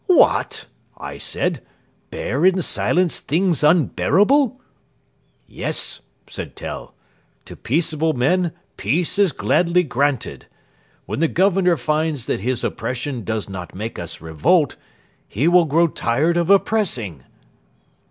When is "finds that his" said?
11.77-12.63